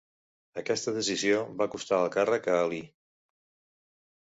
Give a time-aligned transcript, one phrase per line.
[0.61, 2.83] Aquesta decisió va costar el càrrec a Ali.